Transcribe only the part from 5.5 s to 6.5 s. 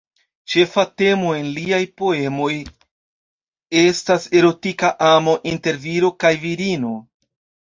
inter viro kaj